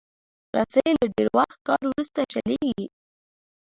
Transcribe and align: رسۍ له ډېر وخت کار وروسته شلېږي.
رسۍ 0.57 0.89
له 0.99 1.05
ډېر 1.13 1.27
وخت 1.37 1.57
کار 1.67 1.81
وروسته 1.87 2.19
شلېږي. 2.31 2.85